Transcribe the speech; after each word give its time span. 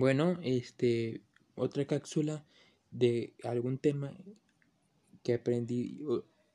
Bueno, 0.00 0.38
este, 0.42 1.20
otra 1.56 1.84
cápsula 1.84 2.42
de 2.90 3.34
algún 3.44 3.76
tema 3.76 4.16
que 5.22 5.34
aprendí 5.34 6.00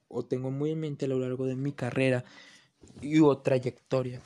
o, 0.08 0.26
tengo 0.26 0.50
muy 0.50 0.72
en 0.72 0.80
mente 0.80 1.06
a 1.06 1.10
lo 1.10 1.20
largo 1.20 1.46
de 1.46 1.56
mi 1.56 1.72
carrera 1.72 2.26
y 3.02 3.20
o 3.20 3.38
trayectoria 3.38 4.20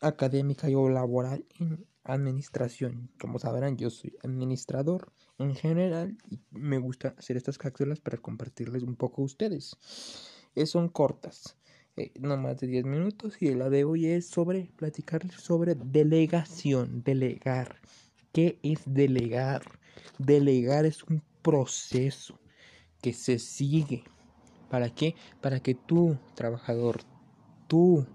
académica 0.00 0.68
y 0.68 0.74
o 0.74 0.90
laboral 0.90 1.46
en 1.58 1.86
administración. 2.04 3.08
Como 3.18 3.38
sabrán, 3.38 3.78
yo 3.78 3.88
soy 3.88 4.18
administrador 4.22 5.10
en 5.38 5.54
general 5.54 6.18
y 6.28 6.38
me 6.50 6.76
gusta 6.76 7.14
hacer 7.16 7.38
estas 7.38 7.56
cápsulas 7.56 8.00
para 8.00 8.18
compartirles 8.18 8.82
un 8.82 8.96
poco 8.96 9.22
a 9.22 9.24
ustedes. 9.24 9.78
Eh, 10.54 10.66
son 10.66 10.90
cortas, 10.90 11.56
eh, 11.96 12.12
no 12.20 12.36
más 12.36 12.60
de 12.60 12.66
10 12.66 12.84
minutos 12.84 13.40
y 13.40 13.54
la 13.54 13.70
de 13.70 13.84
hoy 13.84 14.08
es 14.08 14.28
sobre 14.28 14.70
platicarles 14.76 15.36
sobre 15.36 15.74
delegación, 15.74 17.02
delegar. 17.02 17.80
¿Qué 18.32 18.58
es 18.62 18.80
delegar? 18.86 19.62
Delegar 20.18 20.86
es 20.86 21.02
un 21.04 21.22
proceso 21.42 22.38
que 23.02 23.12
se 23.12 23.38
sigue. 23.38 24.04
¿Para 24.70 24.88
qué? 24.88 25.14
Para 25.40 25.60
que 25.60 25.74
tú, 25.74 26.16
trabajador, 26.34 27.02
tú, 27.68 28.06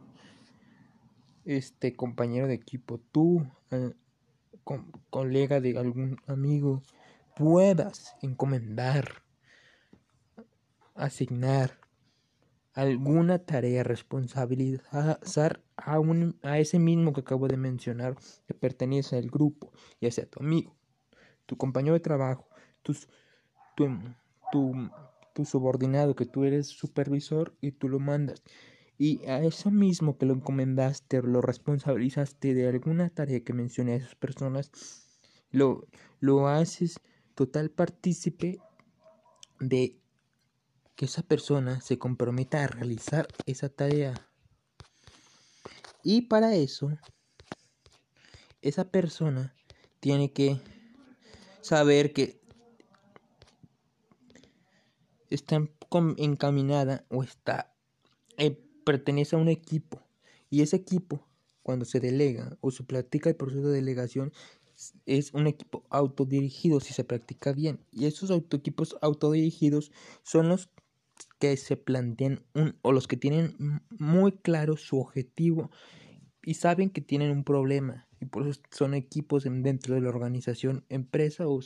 este 1.45 1.95
compañero 1.95 2.47
de 2.47 2.55
equipo, 2.55 2.99
tú, 3.11 3.45
eh, 3.71 3.93
colega 5.09 5.61
de 5.61 5.77
algún 5.77 6.19
amigo, 6.25 6.81
puedas 7.35 8.15
encomendar, 8.21 9.23
asignar 10.95 11.79
alguna 12.77 13.39
tarea, 13.39 13.83
responsabilizar 13.83 15.63
a, 15.77 15.99
un, 15.99 16.37
a 16.43 16.59
ese 16.59 16.77
mismo 16.77 17.11
que 17.11 17.21
acabo 17.21 17.47
de 17.47 17.57
mencionar 17.57 18.15
que 18.45 18.53
pertenece 18.53 19.17
al 19.17 19.31
grupo, 19.31 19.71
ya 19.99 20.11
sea 20.11 20.27
tu 20.27 20.41
amigo, 20.41 20.77
tu 21.47 21.57
compañero 21.57 21.95
de 21.95 22.01
trabajo, 22.01 22.47
tus, 22.83 23.09
tu, 23.75 23.87
tu, 24.51 25.43
subordinado, 25.43 26.15
que 26.15 26.27
tú 26.27 26.43
eres 26.43 26.67
supervisor 26.67 27.57
y 27.61 27.71
tú 27.71 27.89
lo 27.89 27.97
mandas. 27.99 28.43
Y 28.99 29.25
a 29.25 29.43
eso 29.43 29.71
mismo 29.71 30.19
que 30.19 30.27
lo 30.27 30.35
encomendaste, 30.35 31.23
lo 31.23 31.41
responsabilizaste 31.41 32.53
de 32.53 32.67
alguna 32.67 33.09
tarea 33.09 33.43
que 33.43 33.53
mencioné 33.53 33.93
a 33.93 33.95
esas 33.95 34.13
personas, 34.13 34.69
lo, 35.49 35.87
lo 36.19 36.47
haces 36.47 36.99
total 37.33 37.71
partícipe 37.71 38.59
de 39.59 39.97
que 40.97 41.05
esa 41.05 41.21
persona 41.21 41.79
se 41.79 41.99
comprometa 41.99 42.63
a 42.63 42.67
realizar 42.67 43.27
esa 43.45 43.69
tarea. 43.69 44.15
Y 46.03 46.23
para 46.23 46.55
eso, 46.55 46.89
esa 48.63 48.89
persona 48.89 49.55
tiene 49.99 50.33
que 50.33 50.59
saber 51.61 52.13
que 52.13 52.41
está 55.29 55.69
encaminada 56.17 57.05
o 57.09 57.23
está 57.23 57.75
eh, 58.37 58.59
pertenece 58.83 59.35
a 59.35 59.39
un 59.39 59.49
equipo 59.49 60.01
y 60.49 60.61
ese 60.61 60.77
equipo 60.77 61.27
cuando 61.61 61.85
se 61.85 61.99
delega 61.99 62.57
o 62.61 62.71
se 62.71 62.83
practica 62.83 63.29
el 63.29 63.35
proceso 63.35 63.67
de 63.67 63.75
delegación 63.75 64.31
es 65.05 65.33
un 65.33 65.47
equipo 65.47 65.85
autodirigido 65.89 66.79
si 66.79 66.93
se 66.93 67.03
practica 67.03 67.51
bien 67.51 67.79
y 67.91 68.05
esos 68.05 68.31
equipos 68.31 68.97
autodirigidos 69.01 69.91
son 70.23 70.49
los 70.49 70.69
que 71.39 71.55
se 71.57 71.77
plantean 71.77 72.43
un, 72.53 72.77
o 72.81 72.91
los 72.91 73.07
que 73.07 73.17
tienen 73.17 73.55
muy 73.89 74.31
claro 74.31 74.77
su 74.77 74.99
objetivo 74.99 75.71
y 76.43 76.55
saben 76.55 76.89
que 76.89 77.01
tienen 77.01 77.31
un 77.31 77.43
problema 77.43 78.07
y 78.19 78.25
por 78.25 78.47
eso 78.47 78.59
son 78.71 78.93
equipos 78.93 79.43
dentro 79.45 79.95
de 79.95 80.01
la 80.01 80.09
organización 80.09 80.85
empresa 80.89 81.47
o 81.47 81.59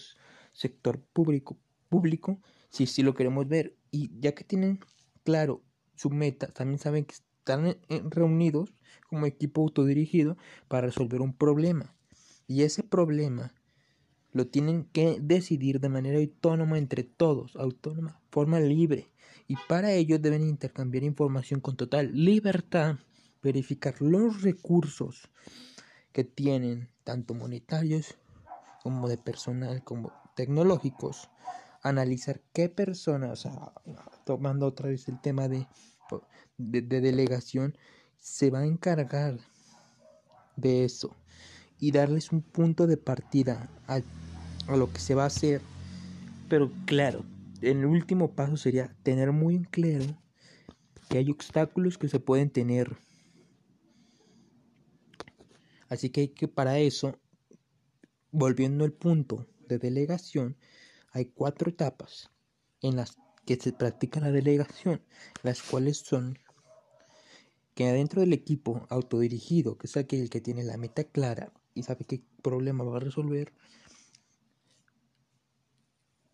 sector 0.52 1.00
público 1.00 1.58
público 1.90 2.40
si 2.70 2.88
sí 2.88 3.04
lo 3.04 3.14
queremos 3.14 3.48
ver 3.48 3.76
y 3.92 4.12
ya 4.20 4.34
que 4.34 4.44
tienen 4.44 4.80
claro 5.24 5.62
su 5.96 6.10
meta 6.10 6.48
también 6.48 6.80
saben 6.80 7.06
que 7.06 7.16
están 7.16 7.78
reunidos 8.10 8.74
como 9.08 9.26
equipo 9.26 9.62
autodirigido 9.62 10.38
para 10.68 10.88
resolver 10.88 11.22
un 11.22 11.34
problema 11.34 11.96
y 12.48 12.64
ese 12.64 12.84
problema 12.84 13.54
lo 14.34 14.48
tienen 14.48 14.86
que 14.86 15.18
decidir 15.22 15.80
de 15.80 15.90
manera 15.90 16.20
autónoma 16.20 16.78
entre 16.78 17.04
todos, 17.04 17.56
autónoma, 17.56 18.20
forma 18.30 18.60
libre. 18.60 19.12
Y 19.52 19.58
para 19.68 19.92
ello 19.92 20.18
deben 20.18 20.48
intercambiar 20.48 21.04
información 21.04 21.60
con 21.60 21.76
total 21.76 22.14
libertad, 22.14 22.96
verificar 23.44 24.02
los 24.02 24.44
recursos 24.44 25.28
que 26.14 26.24
tienen, 26.24 26.88
tanto 27.04 27.34
monetarios 27.34 28.16
como 28.82 29.10
de 29.10 29.18
personal, 29.18 29.84
como 29.84 30.14
tecnológicos, 30.38 31.30
analizar 31.84 32.40
qué 32.54 32.70
personas, 32.70 33.46
tomando 34.24 34.68
otra 34.68 34.88
vez 34.88 35.10
el 35.10 35.20
tema 35.20 35.50
de, 35.50 35.68
de 36.58 37.02
delegación, 37.02 37.78
se 38.20 38.52
va 38.52 38.60
a 38.60 38.66
encargar 38.66 39.38
de 40.56 40.86
eso 40.86 41.14
y 41.78 41.92
darles 41.92 42.32
un 42.32 42.42
punto 42.42 42.88
de 42.88 42.96
partida 42.96 43.70
a, 43.90 44.00
lo 44.74 44.94
que 44.94 45.02
se 45.02 45.14
va 45.14 45.24
a 45.24 45.28
hacer. 45.28 45.60
Pero 46.48 46.72
claro, 46.86 47.26
el 47.62 47.86
último 47.86 48.36
paso 48.36 48.58
sería 48.58 48.96
tener 49.04 49.32
muy 49.32 49.64
claro 49.64 50.06
que 51.10 51.18
hay 51.20 51.30
obstáculos 51.30 51.98
que 51.98 52.08
se 52.08 52.20
pueden 52.20 52.50
tener. 52.50 52.98
Así 55.90 56.10
que 56.10 56.22
hay 56.22 56.28
que 56.30 56.48
para 56.48 56.80
eso, 56.80 57.20
volviendo 58.32 58.86
al 58.86 58.94
punto 58.94 59.48
de 59.68 59.78
delegación, 59.78 60.58
hay 61.12 61.26
cuatro 61.26 61.70
etapas 61.70 62.32
en 62.82 62.96
las 62.96 63.18
que 63.46 63.58
se 63.58 63.74
practica 63.74 64.20
la 64.20 64.32
delegación, 64.32 65.02
las 65.44 65.62
cuales 65.62 65.98
son 65.98 66.40
que 67.76 67.88
adentro 67.88 68.22
del 68.22 68.34
equipo 68.34 68.86
autodirigido, 68.90 69.78
que 69.78 69.88
es 69.88 69.98
aquel 69.98 70.30
que 70.30 70.42
tiene 70.42 70.64
la 70.64 70.78
meta 70.78 71.04
clara, 71.04 71.52
y 71.74 71.84
sabe 71.84 72.06
qué 72.06 72.22
problema 72.42 72.84
va 72.84 72.98
a 72.98 73.02
resolver, 73.02 73.54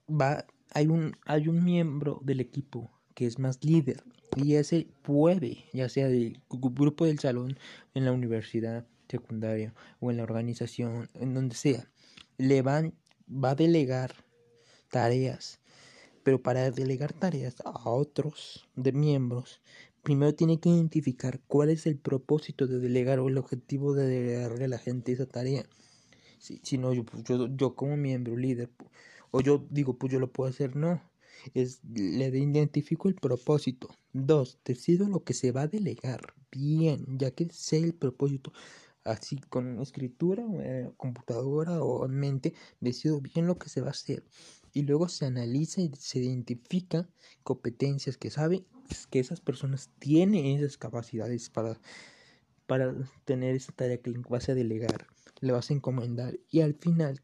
va, 0.10 0.46
hay, 0.74 0.88
un, 0.88 1.16
hay 1.26 1.48
un 1.48 1.64
miembro 1.64 2.20
del 2.24 2.40
equipo 2.40 2.92
que 3.16 3.26
es 3.26 3.40
más 3.40 3.64
líder 3.64 4.04
y 4.36 4.56
ese 4.56 4.88
puede, 5.02 5.66
ya 5.74 5.90
sea 5.90 6.08
del 6.08 6.42
grupo 6.50 7.06
del 7.06 7.20
salón, 7.20 7.58
en 7.94 8.06
la 8.06 8.12
universidad 8.12 8.86
secundaria 9.10 9.74
o 10.00 10.12
en 10.12 10.18
la 10.18 10.24
organización, 10.24 11.10
en 11.14 11.34
donde 11.34 11.56
sea, 11.56 11.90
le 12.38 12.62
van, 12.62 12.94
va 13.28 13.52
a 13.52 13.56
delegar 13.56 14.14
tareas, 14.92 15.60
pero 16.24 16.42
para 16.42 16.70
delegar 16.72 17.14
tareas 17.14 17.56
a 17.64 17.90
otros 17.90 18.68
de 18.76 18.92
miembros 18.92 19.62
primero 20.08 20.34
tiene 20.34 20.58
que 20.58 20.70
identificar 20.70 21.42
cuál 21.48 21.70
es 21.70 21.86
el 21.86 21.98
propósito 21.98 22.66
de 22.66 22.80
delegar 22.80 23.20
o 23.20 23.28
el 23.28 23.38
objetivo 23.38 23.94
de 23.94 24.08
delegarle 24.08 24.64
a 24.64 24.70
la 24.70 24.78
gente 24.78 25.12
esa 25.12 25.26
tarea. 25.26 25.66
Si, 26.40 26.78
no, 26.78 26.92
pues, 27.04 27.26
yo, 27.26 27.48
yo, 27.54 27.76
como 27.76 27.98
miembro, 27.98 28.38
líder, 28.38 28.70
o 29.32 29.42
yo 29.42 29.66
digo, 29.70 29.98
pues 29.98 30.12
yo 30.14 30.20
lo 30.20 30.32
puedo 30.32 30.50
hacer, 30.50 30.76
no. 30.76 31.02
Es, 31.54 31.82
le 31.84 32.28
identifico 32.28 33.08
el 33.08 33.16
propósito. 33.16 33.90
Dos, 34.14 34.60
decido 34.66 35.08
lo 35.08 35.24
que 35.24 35.34
se 35.34 35.52
va 35.52 35.62
a 35.62 35.68
delegar. 35.68 36.34
Bien, 36.52 37.06
ya 37.18 37.32
que 37.32 37.48
sé 37.52 37.78
el 37.78 37.94
propósito, 37.94 38.52
así 39.04 39.38
con 39.50 39.80
escritura, 39.82 40.44
eh, 40.60 40.90
computadora 40.98 41.82
o 41.84 42.06
en 42.06 42.20
mente, 42.20 42.54
decido 42.80 43.22
bien 43.22 43.48
lo 43.48 43.58
que 43.58 43.70
se 43.70 43.82
va 43.82 43.88
a 43.88 43.92
hacer. 43.92 44.24
Y 44.74 44.84
luego 44.84 45.10
se 45.10 45.26
analiza 45.26 45.82
y 45.82 45.92
se 45.98 46.20
identifica 46.20 47.10
competencias 47.44 48.18
que 48.18 48.30
sabe 48.30 48.66
que 49.10 49.20
esas 49.20 49.42
personas 49.42 49.90
tienen 50.00 50.46
esas 50.46 50.78
capacidades 50.78 51.50
para, 51.50 51.80
para 52.66 52.96
tener 53.26 53.56
esa 53.56 53.72
tarea 53.72 54.02
que 54.02 54.14
vas 54.30 54.50
a 54.50 54.56
delegar, 54.56 55.08
le 55.42 55.52
vas 55.52 55.70
a 55.70 55.74
encomendar 55.74 56.40
y 56.50 56.62
al 56.62 56.74
final 56.74 57.22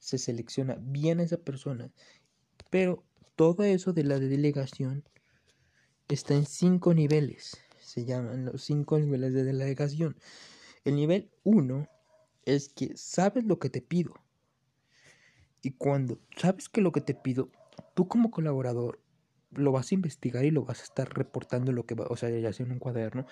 se 0.00 0.18
selecciona 0.18 0.76
bien 0.80 1.20
a 1.20 1.22
esa 1.22 1.36
persona. 1.36 1.92
Pero 2.70 3.04
todo 3.36 3.62
eso 3.62 3.92
de 3.92 4.04
la 4.04 4.18
delegación 4.18 5.04
está 6.08 6.34
en 6.34 6.46
cinco 6.46 6.92
niveles. 6.94 7.58
Se 7.78 8.04
llaman 8.04 8.46
los 8.46 8.64
cinco 8.64 8.98
niveles 8.98 9.32
de 9.32 9.44
delegación. 9.44 10.16
El 10.84 10.96
nivel 10.96 11.30
uno 11.44 11.88
es 12.44 12.70
que 12.70 12.96
sabes 12.96 13.44
lo 13.44 13.58
que 13.58 13.70
te 13.70 13.82
pido. 13.82 14.14
Y 15.62 15.72
cuando 15.72 16.18
sabes 16.36 16.68
que 16.68 16.80
lo 16.80 16.90
que 16.90 17.02
te 17.02 17.14
pido, 17.14 17.50
tú 17.94 18.08
como 18.08 18.30
colaborador 18.30 19.00
lo 19.50 19.72
vas 19.72 19.92
a 19.92 19.94
investigar 19.94 20.44
y 20.44 20.50
lo 20.50 20.64
vas 20.64 20.80
a 20.80 20.84
estar 20.84 21.14
reportando 21.14 21.72
lo 21.72 21.84
que 21.84 21.94
va, 21.94 22.06
o 22.08 22.16
sea, 22.16 22.30
ya 22.30 22.52
sea 22.52 22.64
en 22.64 22.72
un 22.72 22.78
cuaderno 22.78 23.26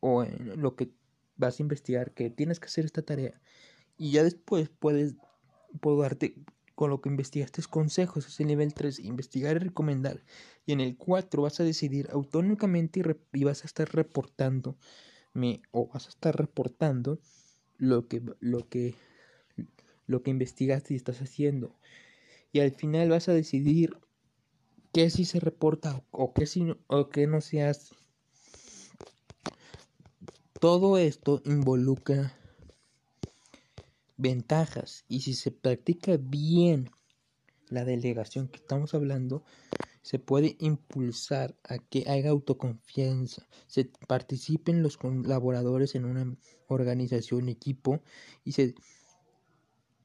o 0.00 0.22
en 0.22 0.60
lo 0.62 0.76
que 0.76 0.90
vas 1.36 1.58
a 1.58 1.62
investigar 1.62 2.12
que 2.12 2.30
tienes 2.30 2.60
que 2.60 2.66
hacer 2.66 2.84
esta 2.84 3.02
tarea 3.02 3.40
y 3.98 4.12
ya 4.12 4.22
después 4.22 4.70
puedes 4.70 5.16
puedo 5.78 6.02
darte 6.02 6.34
con 6.74 6.90
lo 6.90 7.00
que 7.00 7.08
investigaste 7.08 7.60
consejos, 7.68 8.28
es 8.28 8.38
el 8.38 8.46
nivel 8.46 8.72
3, 8.72 9.00
investigar 9.00 9.56
y 9.56 9.58
recomendar. 9.58 10.22
Y 10.64 10.72
en 10.72 10.80
el 10.80 10.96
4 10.96 11.42
vas 11.42 11.58
a 11.58 11.64
decidir 11.64 12.08
autónomamente 12.12 13.02
y, 13.32 13.44
vas 13.44 13.64
a 13.64 13.66
estar 13.66 13.92
reportando 13.92 14.76
o 15.72 15.88
vas 15.88 16.06
a 16.06 16.08
estar 16.08 16.36
reportando 16.36 17.20
lo 17.76 18.08
que 18.08 18.22
lo 18.40 18.68
que 18.68 18.94
lo 20.06 20.22
que 20.22 20.30
investigaste 20.30 20.94
y 20.94 20.96
estás 20.96 21.20
haciendo. 21.20 21.74
Y 22.52 22.60
al 22.60 22.72
final 22.72 23.10
vas 23.10 23.28
a 23.28 23.34
decidir 23.34 23.98
qué 24.92 25.10
sí 25.10 25.24
se 25.24 25.38
reporta 25.38 26.02
o 26.10 26.32
qué, 26.32 26.46
sí, 26.46 26.74
o 26.86 27.08
qué 27.08 27.26
no 27.26 27.40
se 27.40 27.62
hace. 27.62 27.94
Todo 30.60 30.98
esto 30.98 31.42
involucra 31.44 32.37
ventajas 34.18 35.04
y 35.08 35.20
si 35.20 35.32
se 35.32 35.50
practica 35.50 36.18
bien 36.18 36.90
la 37.70 37.84
delegación 37.84 38.48
que 38.48 38.56
estamos 38.56 38.92
hablando, 38.94 39.44
se 40.02 40.18
puede 40.18 40.56
impulsar 40.60 41.56
a 41.64 41.78
que 41.78 42.04
haya 42.08 42.30
autoconfianza, 42.30 43.46
se 43.66 43.90
participen 44.06 44.82
los 44.82 44.96
colaboradores 44.96 45.94
en 45.94 46.04
una 46.04 46.36
organización, 46.66 47.48
equipo 47.48 48.02
y 48.44 48.52
se 48.52 48.74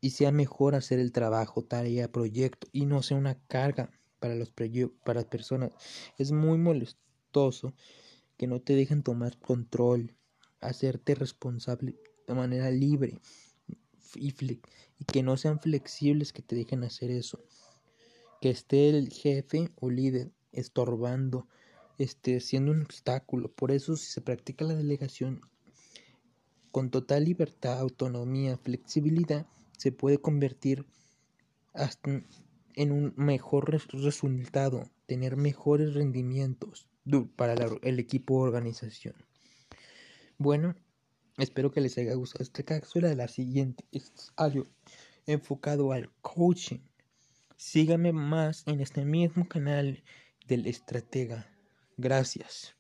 y 0.01 0.09
sea 0.09 0.33
mejor 0.33 0.75
hacer 0.75 0.99
el 0.99 1.13
trabajo, 1.13 1.63
tarea, 1.63 2.11
proyecto 2.11 2.67
y 2.73 2.85
no 2.85 3.01
sea 3.01 3.15
una 3.15 3.35
carga 3.47 3.89
para 4.19 4.35
los 4.35 4.51
para 4.51 5.21
las 5.21 5.29
personas. 5.29 5.71
Es 6.17 6.33
muy 6.33 6.57
molestoso 6.57 7.73
que 8.35 8.47
no 8.47 8.59
te 8.61 8.75
dejen 8.75 9.01
tomar 9.01 9.39
control, 9.39 10.13
hacerte 10.59 11.15
responsable 11.15 11.95
de 12.27 12.33
manera 12.33 12.69
libre 12.69 13.21
y, 14.15 14.33
que 15.05 15.23
no 15.23 15.37
sean 15.37 15.59
flexibles 15.59 16.33
que 16.33 16.41
te 16.41 16.55
dejen 16.55 16.83
hacer 16.83 17.11
eso 17.11 17.39
que 18.43 18.49
esté 18.49 18.89
el 18.89 19.09
jefe 19.09 19.71
o 19.79 19.89
líder 19.89 20.33
estorbando, 20.51 21.47
esté 21.97 22.41
siendo 22.41 22.73
un 22.73 22.81
obstáculo. 22.81 23.49
Por 23.49 23.71
eso 23.71 23.95
si 23.95 24.11
se 24.11 24.19
practica 24.19 24.65
la 24.65 24.75
delegación 24.75 25.39
con 26.69 26.89
total 26.89 27.23
libertad, 27.23 27.79
autonomía, 27.79 28.57
flexibilidad, 28.57 29.47
se 29.77 29.93
puede 29.93 30.17
convertir 30.17 30.85
hasta 31.73 32.21
en 32.75 32.91
un 32.91 33.13
mejor 33.15 33.71
resultado, 33.93 34.89
tener 35.05 35.37
mejores 35.37 35.93
rendimientos 35.93 36.89
para 37.37 37.53
el 37.53 37.99
equipo 37.99 38.41
de 38.41 38.49
organización. 38.49 39.15
Bueno, 40.37 40.75
espero 41.37 41.71
que 41.71 41.81
les 41.81 41.97
haya 41.97 42.13
gustado 42.13 42.43
esta 42.43 42.63
cápsula 42.63 43.09
de 43.09 43.15
la 43.15 43.27
siguiente. 43.27 43.85
Es 43.91 44.11
algo 44.35 44.65
enfocado 45.25 45.91
al 45.91 46.11
coaching 46.21 46.79
Sígame 47.65 48.11
más 48.11 48.63
en 48.67 48.81
este 48.81 49.05
mismo 49.05 49.47
canal 49.47 50.03
del 50.47 50.67
estratega. 50.67 51.47
Gracias. 51.95 52.75